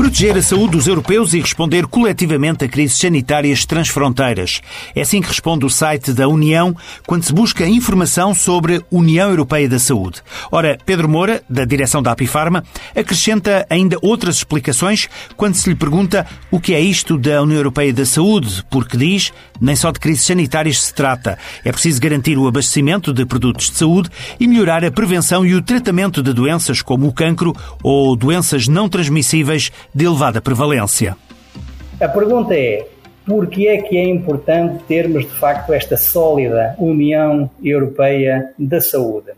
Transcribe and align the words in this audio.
proteger 0.00 0.34
a 0.34 0.42
saúde 0.42 0.78
dos 0.78 0.86
europeus 0.86 1.34
e 1.34 1.40
responder 1.40 1.86
coletivamente 1.86 2.64
a 2.64 2.68
crises 2.68 2.96
sanitárias 2.96 3.66
transfronteiras. 3.66 4.62
É 4.96 5.02
assim 5.02 5.20
que 5.20 5.28
responde 5.28 5.66
o 5.66 5.68
site 5.68 6.14
da 6.14 6.26
União 6.26 6.74
quando 7.06 7.24
se 7.24 7.34
busca 7.34 7.68
informação 7.68 8.34
sobre 8.34 8.82
União 8.90 9.28
Europeia 9.28 9.68
da 9.68 9.78
Saúde. 9.78 10.22
Ora, 10.50 10.78
Pedro 10.86 11.06
Moura, 11.06 11.42
da 11.50 11.66
direção 11.66 12.02
da 12.02 12.12
Apifarma, 12.12 12.64
acrescenta 12.96 13.66
ainda 13.68 13.98
outras 14.00 14.36
explicações 14.36 15.06
quando 15.36 15.56
se 15.56 15.68
lhe 15.68 15.76
pergunta 15.76 16.26
o 16.50 16.58
que 16.58 16.72
é 16.72 16.80
isto 16.80 17.18
da 17.18 17.42
União 17.42 17.58
Europeia 17.58 17.92
da 17.92 18.06
Saúde, 18.06 18.64
porque 18.70 18.96
diz 18.96 19.34
nem 19.60 19.76
só 19.76 19.92
de 19.92 20.00
crises 20.00 20.24
sanitárias 20.24 20.80
se 20.80 20.94
trata. 20.94 21.38
É 21.62 21.70
preciso 21.70 22.00
garantir 22.00 22.38
o 22.38 22.48
abastecimento 22.48 23.12
de 23.12 23.26
produtos 23.26 23.70
de 23.70 23.76
saúde 23.76 24.08
e 24.38 24.48
melhorar 24.48 24.82
a 24.82 24.90
prevenção 24.90 25.44
e 25.44 25.54
o 25.54 25.60
tratamento 25.60 26.22
de 26.22 26.32
doenças 26.32 26.80
como 26.80 27.06
o 27.06 27.12
cancro 27.12 27.54
ou 27.82 28.16
doenças 28.16 28.66
não 28.66 28.88
transmissíveis 28.88 29.70
de 29.94 30.04
elevada 30.04 30.40
prevalência. 30.40 31.16
A 32.00 32.08
pergunta 32.08 32.54
é: 32.54 32.86
por 33.26 33.46
que 33.46 33.68
é 33.68 33.82
que 33.82 33.96
é 33.96 34.04
importante 34.04 34.82
termos 34.84 35.24
de 35.24 35.32
facto 35.32 35.72
esta 35.72 35.96
sólida 35.96 36.74
União 36.78 37.50
Europeia 37.62 38.52
da 38.58 38.80
Saúde? 38.80 39.32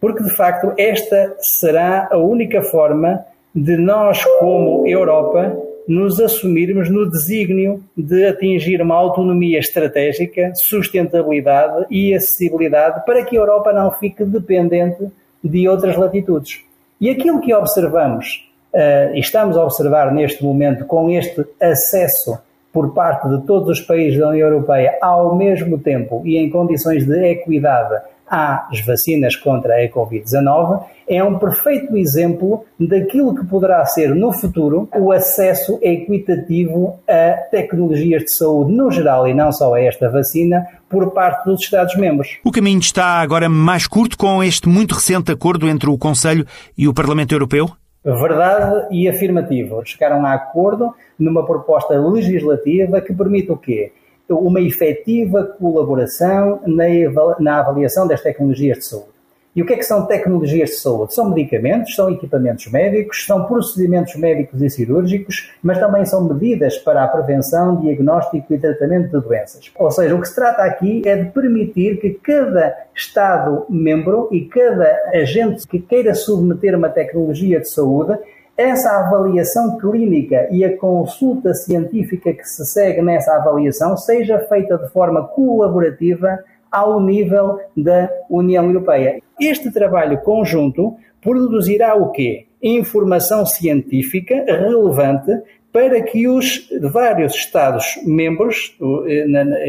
Porque 0.00 0.22
de 0.22 0.30
facto 0.30 0.72
esta 0.76 1.36
será 1.40 2.08
a 2.10 2.18
única 2.18 2.62
forma 2.62 3.24
de 3.54 3.76
nós, 3.76 4.24
como 4.40 4.86
Europa, 4.86 5.56
nos 5.86 6.20
assumirmos 6.20 6.88
no 6.88 7.10
desígnio 7.10 7.82
de 7.96 8.26
atingir 8.26 8.80
uma 8.80 8.94
autonomia 8.94 9.58
estratégica, 9.58 10.52
sustentabilidade 10.54 11.86
e 11.90 12.14
acessibilidade 12.14 13.04
para 13.04 13.24
que 13.24 13.36
a 13.36 13.40
Europa 13.40 13.72
não 13.72 13.90
fique 13.92 14.24
dependente 14.24 15.06
de 15.42 15.68
outras 15.68 15.96
latitudes. 15.96 16.60
E 17.00 17.10
aquilo 17.10 17.40
que 17.40 17.52
observamos 17.52 18.48
uh, 18.72 19.14
estamos 19.14 19.56
a 19.56 19.64
observar 19.64 20.12
neste 20.12 20.42
momento 20.42 20.84
com 20.84 21.10
este 21.10 21.44
acesso 21.60 22.38
por 22.72 22.94
parte 22.94 23.28
de 23.28 23.42
todos 23.42 23.68
os 23.68 23.80
países 23.80 24.18
da 24.18 24.28
União 24.28 24.48
Europeia 24.48 24.96
ao 25.00 25.36
mesmo 25.36 25.78
tempo 25.78 26.22
e 26.24 26.38
em 26.38 26.48
condições 26.48 27.06
de 27.06 27.30
equidade 27.30 28.00
às 28.26 28.80
vacinas 28.80 29.36
contra 29.36 29.74
a 29.74 29.88
Covid-19 29.90 30.82
é 31.06 31.22
um 31.22 31.38
perfeito 31.38 31.94
exemplo 31.98 32.64
daquilo 32.80 33.34
que 33.34 33.44
poderá 33.44 33.84
ser 33.84 34.14
no 34.14 34.32
futuro 34.32 34.88
o 34.96 35.12
acesso 35.12 35.78
equitativo 35.82 36.98
a 37.06 37.32
tecnologias 37.50 38.22
de 38.24 38.32
saúde 38.32 38.72
no 38.72 38.90
geral 38.90 39.28
e 39.28 39.34
não 39.34 39.52
só 39.52 39.74
a 39.74 39.80
esta 39.82 40.08
vacina 40.08 40.66
por 40.88 41.10
parte 41.10 41.44
dos 41.44 41.60
Estados-membros. 41.60 42.38
O 42.42 42.50
caminho 42.50 42.80
está 42.80 43.20
agora 43.20 43.50
mais 43.50 43.86
curto 43.86 44.16
com 44.16 44.42
este 44.42 44.66
muito 44.66 44.94
recente 44.94 45.30
acordo 45.30 45.68
entre 45.68 45.90
o 45.90 45.98
Conselho 45.98 46.46
e 46.76 46.88
o 46.88 46.94
Parlamento 46.94 47.34
Europeu? 47.34 47.70
Verdade 48.04 48.88
e 48.90 49.08
afirmativo. 49.08 49.84
Chegaram 49.84 50.26
a 50.26 50.34
acordo 50.34 50.92
numa 51.16 51.46
proposta 51.46 51.94
legislativa 51.98 53.00
que 53.00 53.14
permite 53.14 53.52
o 53.52 53.56
quê? 53.56 53.92
Uma 54.28 54.60
efetiva 54.60 55.44
colaboração 55.44 56.60
na 56.66 57.58
avaliação 57.60 58.06
das 58.06 58.20
tecnologias 58.20 58.78
de 58.78 58.84
saúde. 58.86 59.11
E 59.54 59.62
o 59.62 59.66
que 59.66 59.74
é 59.74 59.76
que 59.76 59.82
são 59.82 60.06
tecnologias 60.06 60.70
de 60.70 60.76
saúde? 60.76 61.14
São 61.14 61.28
medicamentos, 61.28 61.94
são 61.94 62.10
equipamentos 62.10 62.72
médicos, 62.72 63.26
são 63.26 63.44
procedimentos 63.44 64.16
médicos 64.16 64.62
e 64.62 64.70
cirúrgicos, 64.70 65.52
mas 65.62 65.78
também 65.78 66.06
são 66.06 66.24
medidas 66.24 66.78
para 66.78 67.04
a 67.04 67.08
prevenção, 67.08 67.76
diagnóstico 67.76 68.54
e 68.54 68.58
tratamento 68.58 69.10
de 69.10 69.26
doenças. 69.26 69.70
Ou 69.78 69.90
seja, 69.90 70.14
o 70.14 70.20
que 70.22 70.28
se 70.28 70.34
trata 70.34 70.62
aqui 70.62 71.02
é 71.04 71.16
de 71.16 71.30
permitir 71.30 72.00
que 72.00 72.14
cada 72.14 72.74
Estado-membro 72.94 74.30
e 74.32 74.46
cada 74.46 74.90
agente 75.12 75.66
que 75.68 75.80
queira 75.80 76.14
submeter 76.14 76.74
uma 76.74 76.88
tecnologia 76.88 77.60
de 77.60 77.68
saúde 77.68 78.18
essa 78.56 78.90
avaliação 78.98 79.78
clínica 79.78 80.46
e 80.50 80.62
a 80.64 80.76
consulta 80.76 81.54
científica 81.54 82.32
que 82.32 82.44
se 82.44 82.64
segue 82.66 83.00
nessa 83.00 83.34
avaliação 83.34 83.96
seja 83.96 84.38
feita 84.40 84.76
de 84.76 84.90
forma 84.90 85.26
colaborativa 85.28 86.38
ao 86.72 87.00
nível 87.00 87.58
da 87.76 88.08
União 88.30 88.64
Europeia. 88.64 89.20
Este 89.38 89.70
trabalho 89.70 90.20
conjunto 90.22 90.96
produzirá 91.20 91.94
o 91.94 92.10
quê? 92.10 92.46
Informação 92.62 93.44
científica 93.44 94.34
relevante 94.46 95.30
para 95.72 96.00
que 96.02 96.28
os 96.28 96.68
vários 96.80 97.34
Estados-membros, 97.34 98.76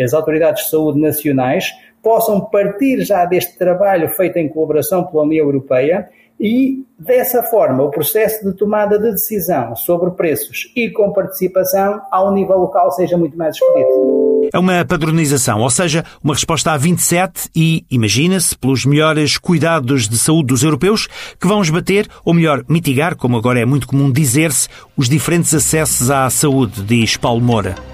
as 0.03 0.13
autoridades 0.13 0.63
de 0.65 0.69
saúde 0.69 0.99
nacionais, 0.99 1.71
possam 2.03 2.41
partir 2.41 3.01
já 3.05 3.25
deste 3.25 3.57
trabalho 3.57 4.09
feito 4.09 4.37
em 4.37 4.49
colaboração 4.49 5.05
pela 5.05 5.23
União 5.23 5.45
Europeia 5.45 6.09
e, 6.39 6.83
dessa 6.99 7.41
forma, 7.43 7.83
o 7.83 7.89
processo 7.89 8.43
de 8.43 8.53
tomada 8.57 8.99
de 8.99 9.11
decisão 9.11 9.75
sobre 9.77 10.11
preços 10.11 10.71
e 10.75 10.89
com 10.89 11.13
participação 11.13 12.01
ao 12.11 12.33
nível 12.33 12.57
local 12.57 12.91
seja 12.91 13.17
muito 13.17 13.37
mais 13.37 13.55
expedito. 13.55 14.49
É 14.53 14.59
uma 14.59 14.83
padronização, 14.83 15.61
ou 15.61 15.69
seja, 15.69 16.03
uma 16.21 16.33
resposta 16.33 16.71
a 16.71 16.77
27 16.77 17.49
e, 17.55 17.85
imagina-se, 17.89 18.57
pelos 18.57 18.85
melhores 18.85 19.37
cuidados 19.37 20.09
de 20.09 20.17
saúde 20.17 20.47
dos 20.47 20.63
europeus, 20.63 21.07
que 21.39 21.47
vão 21.47 21.61
esbater, 21.61 22.07
ou 22.25 22.33
melhor, 22.33 22.65
mitigar, 22.67 23.15
como 23.15 23.37
agora 23.37 23.61
é 23.61 23.65
muito 23.65 23.87
comum 23.87 24.11
dizer-se, 24.11 24.67
os 24.97 25.07
diferentes 25.07 25.53
acessos 25.53 26.11
à 26.11 26.29
saúde, 26.29 26.83
diz 26.83 27.15
Paulo 27.15 27.41
Moura. 27.41 27.92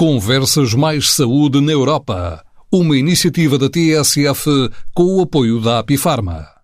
Conversas 0.00 0.72
Mais 0.72 1.12
Saúde 1.12 1.60
na 1.60 1.72
Europa 1.72 2.42
uma 2.72 2.96
iniciativa 2.96 3.58
da 3.58 3.68
TSF 3.68 4.70
com 4.94 5.18
o 5.18 5.20
apoio 5.20 5.60
da 5.60 5.78
Apifarma. 5.78 6.59